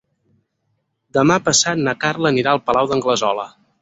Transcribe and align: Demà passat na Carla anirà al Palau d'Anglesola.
Demà 1.17 1.37
passat 1.49 1.83
na 1.89 1.95
Carla 2.07 2.31
anirà 2.33 2.55
al 2.57 2.63
Palau 2.71 2.91
d'Anglesola. 2.93 3.47